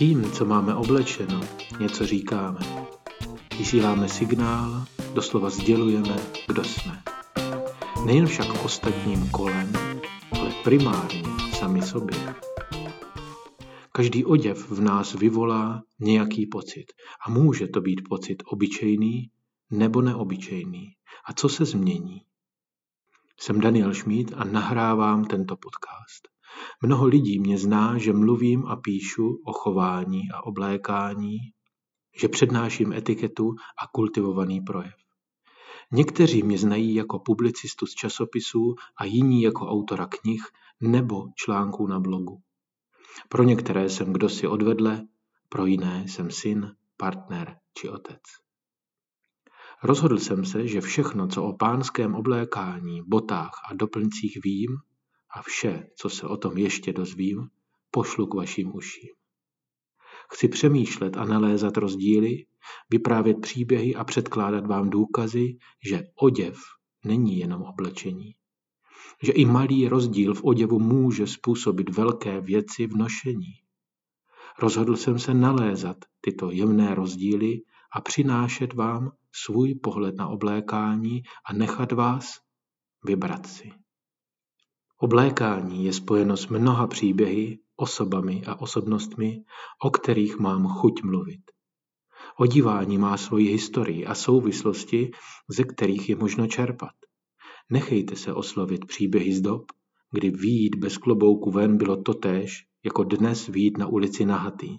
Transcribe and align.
Tím, 0.00 0.32
co 0.32 0.44
máme 0.44 0.74
oblečeno, 0.74 1.40
něco 1.80 2.06
říkáme. 2.06 2.60
Vysíláme 3.58 4.08
signál, 4.08 4.84
doslova 5.14 5.50
sdělujeme, 5.50 6.16
kdo 6.46 6.64
jsme. 6.64 7.02
Nejen 8.04 8.26
však 8.26 8.64
ostatním 8.64 9.30
kolem, 9.30 9.72
ale 10.32 10.50
primárně 10.64 11.22
sami 11.58 11.82
sobě. 11.82 12.34
Každý 13.92 14.24
oděv 14.24 14.70
v 14.70 14.80
nás 14.80 15.14
vyvolá 15.14 15.82
nějaký 15.98 16.46
pocit. 16.46 16.86
A 17.26 17.30
může 17.30 17.68
to 17.68 17.80
být 17.80 18.00
pocit 18.08 18.42
obyčejný 18.46 19.30
nebo 19.70 20.02
neobyčejný. 20.02 20.92
A 21.24 21.32
co 21.32 21.48
se 21.48 21.64
změní? 21.64 22.22
Jsem 23.40 23.60
Daniel 23.60 23.94
Šmíd 23.94 24.32
a 24.36 24.44
nahrávám 24.44 25.24
tento 25.24 25.56
podcast. 25.56 26.39
Mnoho 26.82 27.06
lidí 27.06 27.38
mě 27.38 27.58
zná, 27.58 27.98
že 27.98 28.12
mluvím 28.12 28.66
a 28.66 28.76
píšu 28.76 29.42
o 29.46 29.52
chování 29.52 30.22
a 30.34 30.46
oblékání, 30.46 31.38
že 32.20 32.28
přednáším 32.28 32.92
etiketu 32.92 33.54
a 33.82 33.86
kultivovaný 33.92 34.60
projev. 34.60 34.94
Někteří 35.92 36.42
mě 36.42 36.58
znají 36.58 36.94
jako 36.94 37.18
publicistu 37.18 37.86
z 37.86 37.94
časopisů 37.94 38.74
a 38.96 39.04
jiní 39.04 39.42
jako 39.42 39.68
autora 39.68 40.06
knih 40.06 40.42
nebo 40.80 41.24
článků 41.34 41.86
na 41.86 42.00
blogu. 42.00 42.40
Pro 43.28 43.42
některé 43.42 43.88
jsem 43.88 44.12
kdosi 44.12 44.46
odvedle, 44.46 45.06
pro 45.48 45.66
jiné 45.66 46.04
jsem 46.08 46.30
syn, 46.30 46.76
partner 46.96 47.56
či 47.78 47.88
otec. 47.88 48.20
Rozhodl 49.82 50.18
jsem 50.18 50.44
se, 50.44 50.66
že 50.66 50.80
všechno, 50.80 51.28
co 51.28 51.44
o 51.44 51.56
pánském 51.56 52.14
oblékání, 52.14 53.02
botách 53.06 53.52
a 53.70 53.74
doplňcích 53.74 54.38
vím, 54.44 54.76
a 55.34 55.42
vše, 55.42 55.86
co 55.96 56.10
se 56.10 56.26
o 56.26 56.36
tom 56.36 56.58
ještě 56.58 56.92
dozvím, 56.92 57.48
pošlu 57.90 58.26
k 58.26 58.34
vašim 58.34 58.74
uším. 58.74 59.10
Chci 60.32 60.48
přemýšlet 60.48 61.16
a 61.16 61.24
nalézat 61.24 61.76
rozdíly, 61.76 62.46
vyprávět 62.90 63.40
příběhy 63.40 63.94
a 63.94 64.04
předkládat 64.04 64.66
vám 64.66 64.90
důkazy, 64.90 65.56
že 65.88 66.02
oděv 66.14 66.58
není 67.04 67.38
jenom 67.38 67.62
oblečení. 67.62 68.34
Že 69.22 69.32
i 69.32 69.44
malý 69.44 69.88
rozdíl 69.88 70.34
v 70.34 70.44
oděvu 70.44 70.78
může 70.78 71.26
způsobit 71.26 71.90
velké 71.90 72.40
věci 72.40 72.86
v 72.86 72.96
nošení. 72.96 73.54
Rozhodl 74.58 74.96
jsem 74.96 75.18
se 75.18 75.34
nalézat 75.34 75.96
tyto 76.20 76.50
jemné 76.50 76.94
rozdíly 76.94 77.62
a 77.92 78.00
přinášet 78.00 78.72
vám 78.72 79.12
svůj 79.32 79.74
pohled 79.74 80.14
na 80.16 80.28
oblékání 80.28 81.22
a 81.46 81.52
nechat 81.52 81.92
vás 81.92 82.38
vybrat 83.04 83.46
si. 83.46 83.72
Oblékání 85.02 85.84
je 85.84 85.92
spojeno 85.92 86.36
s 86.36 86.48
mnoha 86.48 86.86
příběhy, 86.86 87.58
osobami 87.76 88.42
a 88.46 88.60
osobnostmi, 88.60 89.44
o 89.84 89.90
kterých 89.90 90.38
mám 90.38 90.66
chuť 90.66 91.02
mluvit. 91.02 91.40
Odívání 92.38 92.98
má 92.98 93.16
svoji 93.16 93.48
historii 93.48 94.06
a 94.06 94.14
souvislosti, 94.14 95.10
ze 95.48 95.64
kterých 95.64 96.08
je 96.08 96.16
možno 96.16 96.46
čerpat. 96.46 96.92
Nechejte 97.70 98.16
se 98.16 98.32
oslovit 98.32 98.84
příběhy 98.84 99.32
z 99.32 99.40
dob, 99.40 99.62
kdy 100.10 100.30
výjít 100.30 100.74
bez 100.74 100.98
klobouku 100.98 101.50
ven 101.50 101.76
bylo 101.76 102.02
totéž, 102.02 102.64
jako 102.84 103.04
dnes 103.04 103.46
výjít 103.46 103.78
na 103.78 103.86
ulici 103.86 104.24
nahatý. 104.24 104.78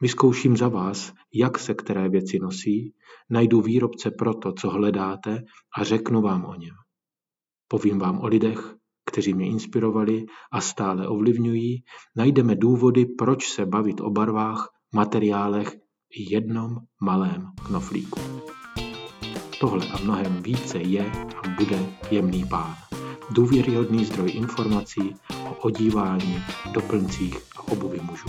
Vyzkouším 0.00 0.56
za 0.56 0.68
vás, 0.68 1.12
jak 1.34 1.58
se 1.58 1.74
které 1.74 2.08
věci 2.08 2.38
nosí, 2.38 2.94
najdu 3.30 3.60
výrobce 3.60 4.10
pro 4.10 4.34
to, 4.34 4.52
co 4.52 4.70
hledáte 4.70 5.42
a 5.78 5.84
řeknu 5.84 6.22
vám 6.22 6.44
o 6.44 6.54
něm. 6.54 6.74
Povím 7.68 7.98
vám 7.98 8.20
o 8.20 8.26
lidech, 8.26 8.77
kteří 9.08 9.34
mě 9.34 9.46
inspirovali 9.46 10.26
a 10.52 10.60
stále 10.60 11.08
ovlivňují, 11.08 11.82
najdeme 12.16 12.54
důvody, 12.54 13.06
proč 13.06 13.48
se 13.48 13.66
bavit 13.66 14.00
o 14.00 14.10
barvách, 14.10 14.68
materiálech 14.94 15.76
i 16.10 16.34
jednom 16.34 16.76
malém 17.02 17.46
knoflíku. 17.66 18.20
Tohle 19.60 19.86
a 19.86 19.98
mnohem 19.98 20.42
více 20.42 20.78
je 20.78 21.12
a 21.44 21.48
bude 21.48 21.86
jemný 22.10 22.44
pán. 22.44 22.74
Důvěryhodný 23.30 24.04
zdroj 24.04 24.30
informací 24.34 25.14
o 25.50 25.54
odívání, 25.54 26.42
doplňcích 26.72 27.36
a 27.56 27.72
obuvi 27.72 28.00
mužů. 28.02 28.26